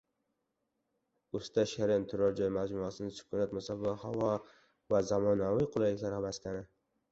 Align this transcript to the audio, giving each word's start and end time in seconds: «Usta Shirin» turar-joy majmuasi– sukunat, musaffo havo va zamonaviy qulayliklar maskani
«Usta 1.39 1.65
Shirin» 1.71 2.07
turar-joy 2.13 2.49
majmuasi– 2.55 3.11
sukunat, 3.19 3.55
musaffo 3.59 3.95
havo 4.07 4.33
va 4.95 5.05
zamonaviy 5.13 5.71
qulayliklar 5.79 6.21
maskani 6.29 6.69